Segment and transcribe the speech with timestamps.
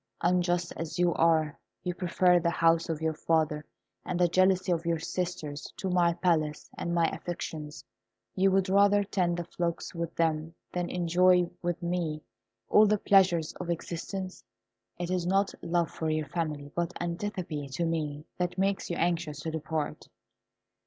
[0.21, 3.63] Unjust as you are, you prefer the house of your father
[4.03, 7.85] and the jealousy of your sisters to my palace and my affections.
[8.33, 12.23] You would rather tend the flocks with them than enjoy with me
[12.67, 14.43] all the pleasures of existence.
[14.97, 19.41] It is not love for your family, but antipathy to me, that makes you anxious
[19.41, 20.07] to depart."